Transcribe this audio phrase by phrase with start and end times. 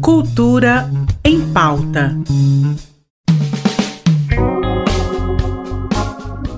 [0.00, 0.90] Cultura
[1.24, 2.16] em pauta.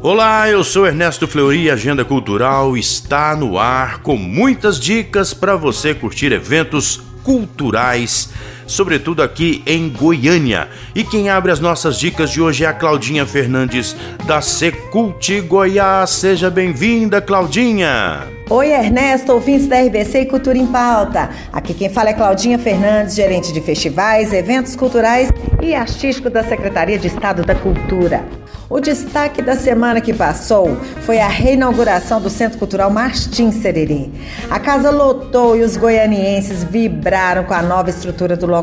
[0.03, 5.95] Olá, eu sou Ernesto Fleury Agenda Cultural está no ar com muitas dicas para você
[5.95, 8.31] curtir eventos culturais,
[8.71, 10.69] sobretudo aqui em Goiânia.
[10.95, 13.97] E quem abre as nossas dicas de hoje é a Claudinha Fernandes
[14.27, 16.11] da Secult Goiás.
[16.11, 18.27] Seja bem-vinda, Claudinha.
[18.49, 21.31] Oi, Ernesto, ouvintes da RBC e Cultura em Pauta.
[21.53, 25.31] Aqui quem fala é Claudinha Fernandes, gerente de festivais, eventos culturais
[25.63, 28.25] e artístico da Secretaria de Estado da Cultura.
[28.69, 34.09] O destaque da semana que passou foi a reinauguração do Centro Cultural Martim Sererê.
[34.49, 38.60] A casa lotou e os goianienses vibraram com a nova estrutura do local.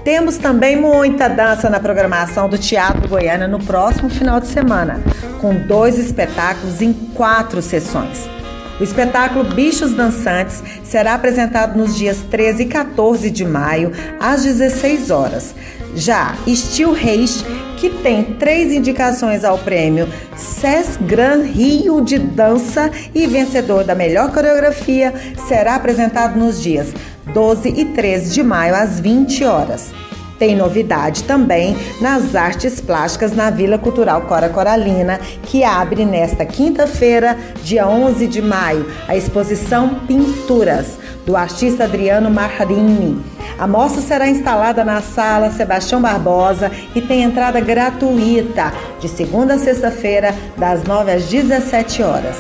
[0.05, 5.01] Temos também muita dança na programação do Teatro Goiânia no próximo final de semana,
[5.41, 8.29] com dois espetáculos em quatro sessões.
[8.81, 15.11] O espetáculo Bichos Dançantes será apresentado nos dias 13 e 14 de maio, às 16
[15.11, 15.55] horas.
[15.95, 17.45] Já Steel Reis,
[17.77, 24.33] que tem três indicações ao prêmio SES Gran Rio de Dança e vencedor da melhor
[24.33, 25.15] coreografia,
[25.47, 26.89] será apresentado nos dias
[27.33, 29.93] 12 e 13 de maio, às 20 horas.
[30.45, 37.39] Tem novidade também nas artes plásticas na Vila Cultural Cora Coralina, que abre nesta quinta-feira,
[37.63, 43.25] dia 11 de maio, a exposição Pinturas, do artista Adriano Marini.
[43.59, 49.59] A mostra será instalada na sala Sebastião Barbosa e tem entrada gratuita, de segunda a
[49.59, 52.37] sexta-feira, das 9 às 17 horas.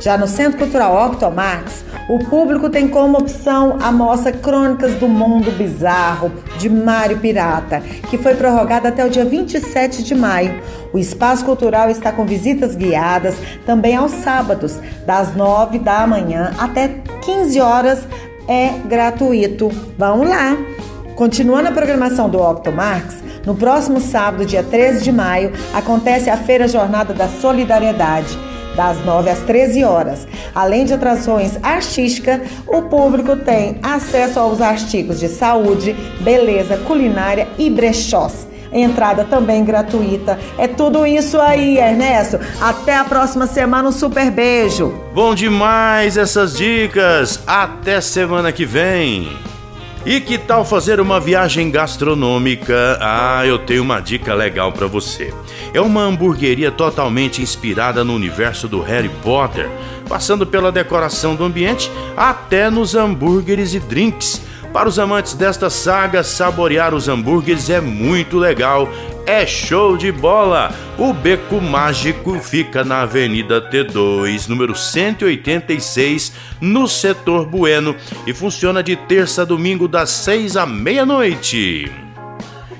[0.00, 5.50] Já no Centro Cultural Octomax, o público tem como opção a mostra Crônicas do Mundo
[5.50, 10.60] Bizarro, de Mário Pirata, que foi prorrogada até o dia 27 de maio.
[10.92, 16.88] O espaço cultural está com visitas guiadas também aos sábados, das 9 da manhã até
[17.22, 18.06] 15 horas,
[18.46, 19.70] é gratuito.
[19.96, 20.58] Vamos lá!
[21.16, 26.68] Continuando a programação do Octomax, no próximo sábado, dia 13 de maio, acontece a Feira
[26.68, 30.26] Jornada da Solidariedade das 9 às 13 horas.
[30.54, 37.70] Além de atrações artísticas, o público tem acesso aos artigos de saúde, beleza, culinária e
[37.70, 38.46] brechós.
[38.72, 40.36] Entrada também gratuita.
[40.58, 42.40] É tudo isso aí, Ernesto.
[42.60, 44.92] Até a próxima semana, um super beijo.
[45.14, 47.40] Bom demais essas dicas.
[47.46, 49.28] Até semana que vem.
[50.06, 52.98] E que tal fazer uma viagem gastronômica?
[53.00, 55.32] Ah, eu tenho uma dica legal para você.
[55.72, 59.66] É uma hamburgueria totalmente inspirada no universo do Harry Potter,
[60.06, 64.42] passando pela decoração do ambiente até nos hambúrgueres e drinks.
[64.74, 68.88] Para os amantes desta saga, saborear os hambúrgueres é muito legal
[69.24, 70.74] é show de bola!
[70.98, 77.94] O Beco Mágico fica na Avenida T2, número 186, no setor Bueno
[78.26, 81.90] e funciona de terça a domingo das 6 à meia-noite.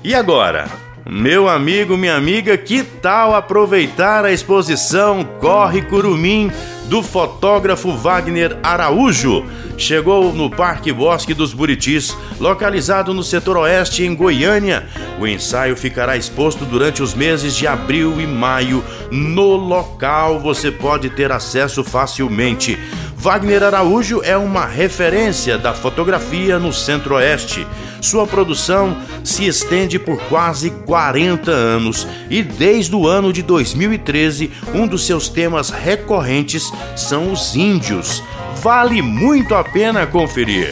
[0.03, 0.67] E agora?
[1.09, 6.51] Meu amigo, minha amiga, que tal aproveitar a exposição Corre Curumim
[6.87, 9.45] do fotógrafo Wagner Araújo?
[9.77, 14.87] Chegou no Parque Bosque dos Buritis, localizado no setor oeste em Goiânia.
[15.19, 18.83] O ensaio ficará exposto durante os meses de abril e maio.
[19.11, 22.77] No local você pode ter acesso facilmente.
[23.25, 27.65] Wagner Araújo é uma referência da fotografia no Centro-Oeste.
[27.99, 34.85] Sua produção se estende por quase 40 anos e desde o ano de 2013, um
[34.85, 38.21] dos seus temas recorrentes são os índios.
[38.61, 40.71] Vale muito a pena conferir.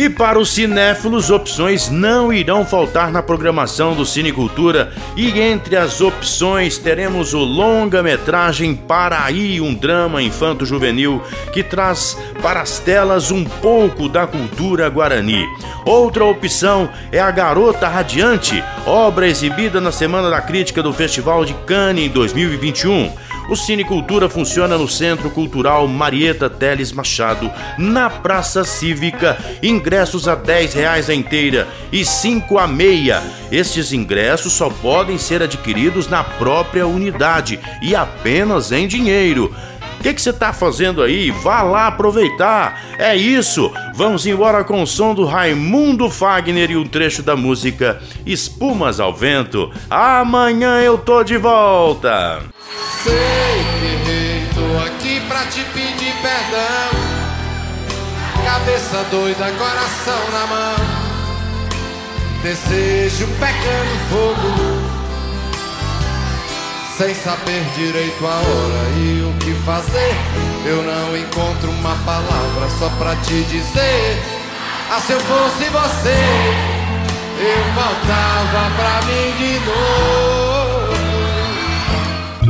[0.00, 4.94] E para os cinéfilos, opções não irão faltar na programação do Cinecultura.
[5.14, 11.22] E entre as opções teremos o longa-metragem Paraí, um drama infanto-juvenil
[11.52, 15.44] que traz para as telas um pouco da cultura guarani.
[15.84, 21.52] Outra opção é A Garota Radiante, obra exibida na Semana da Crítica do Festival de
[21.66, 23.12] Cannes em 2021.
[23.50, 29.36] O Cine Cultura funciona no Centro Cultural Marieta Teles Machado, na Praça Cívica.
[29.60, 33.20] Ingressos a 10 reais a inteira e 5 a meia.
[33.50, 39.52] Estes ingressos só podem ser adquiridos na própria unidade e apenas em dinheiro.
[39.98, 41.32] O que você está fazendo aí?
[41.32, 42.80] Vá lá aproveitar.
[43.00, 43.70] É isso.
[43.96, 49.12] Vamos embora com o som do Raimundo Fagner e um trecho da música Espumas ao
[49.12, 49.72] Vento.
[49.90, 52.40] Amanhã eu tô de volta.
[53.02, 56.90] Sei que errei, tô pra te pedir perdão.
[58.44, 60.76] Cabeça doida, coração na mão.
[62.42, 65.00] Desejo pegando fogo.
[66.98, 70.14] Sem saber direito a hora e o que fazer.
[70.66, 74.22] Eu não encontro uma palavra só pra te dizer.
[74.90, 76.18] Ah, se eu fosse você,
[77.38, 80.49] eu voltava pra mim de novo.